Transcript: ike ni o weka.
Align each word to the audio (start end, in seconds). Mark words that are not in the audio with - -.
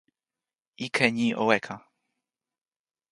ike 0.85 1.05
ni 1.15 1.27
o 1.41 1.43
weka. 1.49 1.75